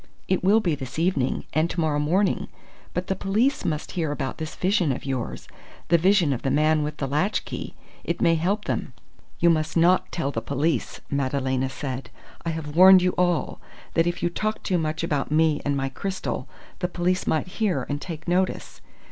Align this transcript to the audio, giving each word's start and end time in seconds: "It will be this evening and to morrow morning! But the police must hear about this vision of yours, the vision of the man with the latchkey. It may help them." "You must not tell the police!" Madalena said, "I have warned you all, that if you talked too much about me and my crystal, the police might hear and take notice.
"It 0.27 0.43
will 0.43 0.61
be 0.61 0.73
this 0.73 0.97
evening 0.97 1.43
and 1.53 1.69
to 1.69 1.79
morrow 1.79 1.99
morning! 1.99 2.47
But 2.91 3.05
the 3.05 3.15
police 3.15 3.63
must 3.63 3.91
hear 3.91 4.11
about 4.11 4.39
this 4.39 4.55
vision 4.55 4.91
of 4.91 5.05
yours, 5.05 5.47
the 5.89 5.97
vision 5.99 6.33
of 6.33 6.41
the 6.41 6.49
man 6.49 6.81
with 6.81 6.97
the 6.97 7.05
latchkey. 7.05 7.75
It 8.03 8.19
may 8.19 8.33
help 8.33 8.65
them." 8.65 8.93
"You 9.39 9.51
must 9.51 9.77
not 9.77 10.11
tell 10.11 10.31
the 10.31 10.41
police!" 10.41 11.01
Madalena 11.11 11.69
said, 11.69 12.09
"I 12.43 12.49
have 12.49 12.75
warned 12.75 13.03
you 13.03 13.11
all, 13.11 13.61
that 13.93 14.07
if 14.07 14.23
you 14.23 14.31
talked 14.31 14.63
too 14.63 14.79
much 14.79 15.03
about 15.03 15.29
me 15.29 15.61
and 15.63 15.77
my 15.77 15.89
crystal, 15.89 16.47
the 16.79 16.87
police 16.87 17.27
might 17.27 17.47
hear 17.59 17.85
and 17.87 18.01
take 18.01 18.27
notice. 18.27 18.81